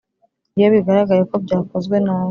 [0.57, 2.19] iyo bigaragaye ko byakozwe nabi